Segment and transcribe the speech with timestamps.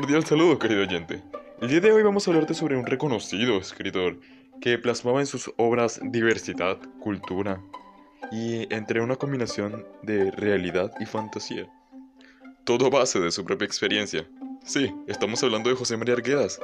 [0.00, 1.24] cordial saludo, querido oyente.
[1.60, 4.20] El día de hoy vamos a hablarte sobre un reconocido escritor
[4.60, 7.60] que plasmaba en sus obras diversidad, cultura
[8.30, 11.68] y entre una combinación de realidad y fantasía.
[12.62, 14.24] Todo a base de su propia experiencia.
[14.64, 16.60] Sí, estamos hablando de José María Arguedas,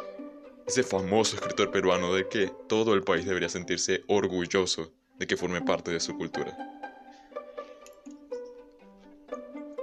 [0.68, 5.60] ese famoso escritor peruano de que todo el país debería sentirse orgulloso de que forme
[5.60, 6.56] parte de su cultura.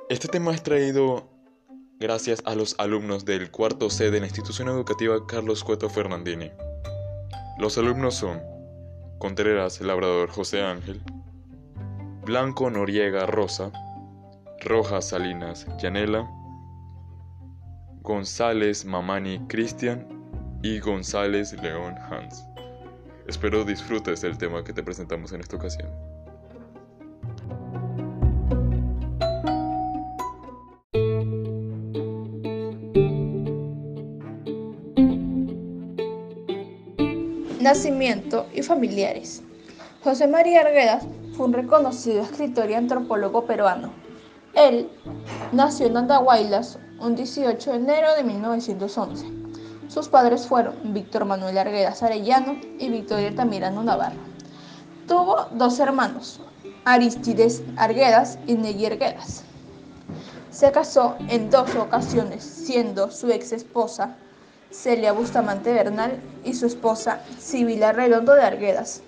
[0.07, 1.40] Este tema es traído
[2.01, 6.51] gracias a los alumnos del cuarto C de la institución educativa Carlos Cueto Fernandini.
[7.59, 8.41] Los alumnos son
[9.19, 10.99] Contreras Labrador José Ángel,
[12.25, 13.71] Blanco Noriega Rosa,
[14.61, 16.27] Rojas Salinas Yanela,
[18.01, 20.07] González Mamani Cristian
[20.63, 22.43] y González León Hans.
[23.27, 25.91] Espero disfrutes del tema que te presentamos en esta ocasión.
[37.61, 39.43] Nacimiento y familiares.
[40.03, 41.03] José María Arguedas
[41.37, 43.93] fue un reconocido escritor y antropólogo peruano.
[44.55, 44.89] Él
[45.51, 49.25] nació en Andahuaylas un 18 de enero de 1911.
[49.89, 54.17] Sus padres fueron Víctor Manuel Arguedas Arellano y Victoria Tamirano Navarro.
[55.07, 56.41] Tuvo dos hermanos,
[56.85, 59.43] Aristides Arguedas y Negui Arguedas.
[60.49, 64.15] Se casó en dos ocasiones, siendo su ex esposa
[64.71, 69.03] Celia Bustamante Bernal y su esposa Sibila Redondo de Arguedas.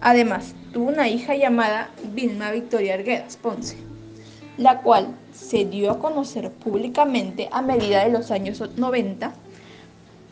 [0.00, 3.76] Además, tuvo una hija llamada Vilma Victoria Arguedas Ponce,
[4.58, 9.32] la cual se dio a conocer públicamente a medida de los años 90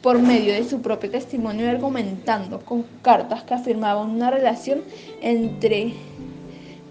[0.03, 4.83] por medio de su propio testimonio argumentando con cartas que afirmaban una relación
[5.23, 5.95] entre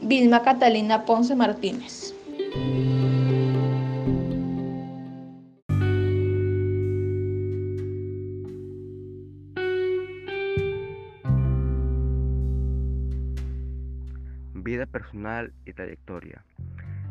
[0.02, 2.14] Vilma Catalina Ponce Martínez.
[14.86, 16.44] Personal y trayectoria.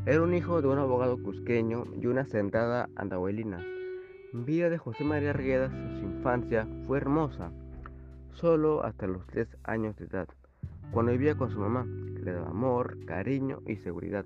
[0.07, 3.65] Era un hijo de un abogado cusqueño y una sentada andahuelina.
[4.33, 7.53] Vida de José María Arguedas en su infancia fue hermosa,
[8.33, 10.29] solo hasta los 3 años de edad,
[10.91, 14.25] cuando vivía con su mamá, que le daba amor, cariño y seguridad.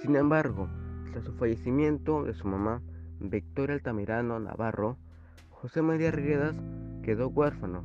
[0.00, 0.68] Sin embargo,
[1.12, 2.82] tras su fallecimiento de su mamá,
[3.20, 4.96] Victoria Altamirano Navarro,
[5.50, 6.56] José María Arguedas
[7.04, 7.84] quedó huérfano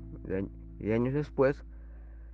[0.79, 1.63] y años después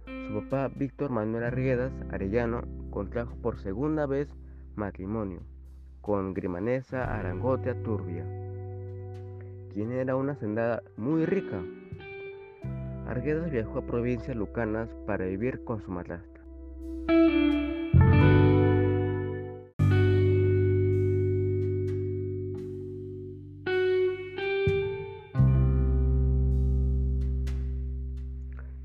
[0.05, 4.29] su papá, Víctor Manuel Arriedas Arellano, contrajo por segunda vez
[4.75, 5.41] matrimonio
[6.01, 8.25] con Grimanesa Arangotea Turbia,
[9.73, 11.61] quien era una hacendada muy rica.
[13.07, 16.43] Arguedas viajó a provincias lucanas para vivir con su madrastra.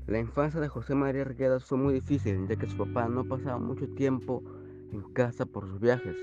[0.09, 3.59] La infancia de José María Arguedas fue muy difícil, ya que su papá no pasaba
[3.59, 4.41] mucho tiempo
[4.91, 6.17] en casa por sus viajes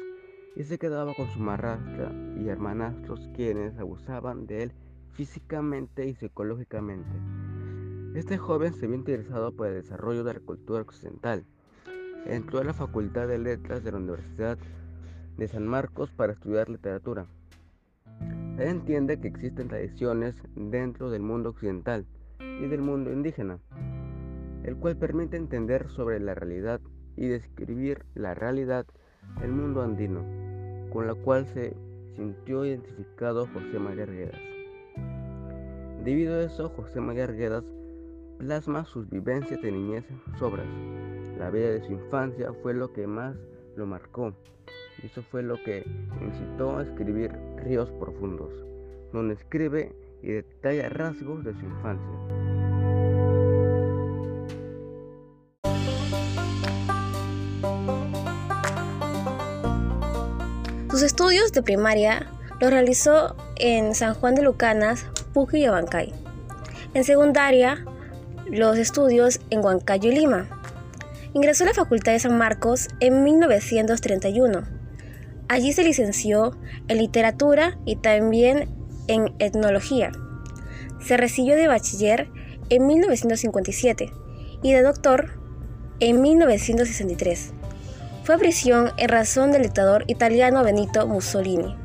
[0.56, 4.72] y se quedaba con su madrastra y hermanastros quienes abusaban de él
[5.12, 7.08] físicamente y psicológicamente.
[8.16, 11.44] Este joven se vio interesado por el desarrollo de la cultura occidental.
[12.24, 14.58] Entró a la Facultad de Letras de la Universidad
[15.36, 17.26] de San Marcos para estudiar literatura.
[18.58, 22.04] Él entiende que existen tradiciones dentro del mundo occidental
[22.40, 23.58] y del mundo indígena,
[24.64, 26.80] el cual permite entender sobre la realidad
[27.16, 28.86] y describir la realidad
[29.40, 30.22] del mundo andino,
[30.92, 31.76] con la cual se
[32.14, 34.40] sintió identificado José María Arguedas.
[36.04, 37.64] Debido a eso, José María Arguedas
[38.38, 40.66] plasma sus vivencias de niñez en sus obras.
[41.38, 43.36] La vida de su infancia fue lo que más
[43.76, 44.34] lo marcó,
[45.02, 45.84] eso fue lo que
[46.22, 48.52] incitó a escribir Ríos Profundos,
[49.12, 52.46] donde escribe y detalla rasgos de su infancia.
[60.90, 62.26] Sus estudios de primaria
[62.60, 66.12] los realizó en San Juan de Lucanas, Puji y Abancay.
[66.94, 67.84] En secundaria,
[68.46, 70.48] los estudios en Huancayo y Lima.
[71.34, 74.62] Ingresó a la Facultad de San Marcos en 1931.
[75.48, 76.56] Allí se licenció
[76.88, 78.75] en literatura y también
[79.08, 80.12] en etnología.
[81.00, 82.28] Se recibió de bachiller
[82.70, 84.10] en 1957
[84.62, 85.30] y de doctor
[86.00, 87.52] en 1963.
[88.24, 91.76] Fue a prisión en razón del dictador italiano Benito Mussolini.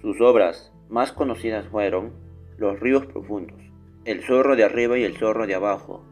[0.00, 2.12] Sus obras más conocidas fueron
[2.56, 3.60] Los ríos profundos,
[4.08, 6.02] El zorro de arriba y el zorro de abajo,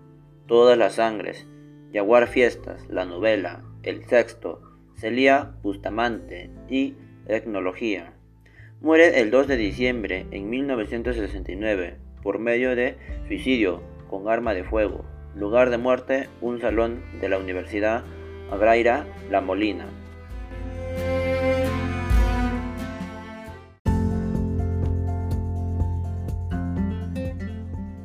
[0.47, 1.47] Todas las sangres,
[1.95, 4.61] Jaguar Fiestas, la novela, El Sexto,
[4.97, 6.95] Celia Bustamante y
[7.27, 8.13] Tecnología.
[8.83, 12.99] Muere el 2 de diciembre en 1969 por medio de
[13.29, 15.07] suicidio con arma de fuego.
[15.35, 18.05] Lugar de muerte, un salón de la Universidad
[18.51, 19.87] Agraira La Molina.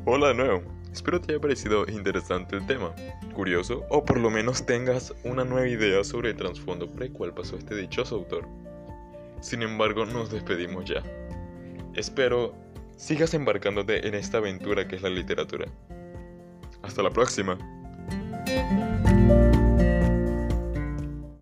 [0.04, 0.62] Hola de nuevo,
[0.92, 2.92] espero te haya parecido interesante el tema,
[3.34, 7.32] curioso o por lo menos tengas una nueva idea sobre el trasfondo por el cual
[7.32, 8.48] pasó este dichoso autor.
[9.40, 11.04] Sin embargo, nos despedimos ya.
[11.94, 12.52] Espero
[12.96, 15.68] sigas embarcándote en esta aventura que es la literatura.
[16.82, 17.56] Hasta la próxima.